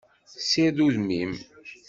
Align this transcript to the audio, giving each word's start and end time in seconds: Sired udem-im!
Sired 0.47 0.77
udem-im! 0.85 1.33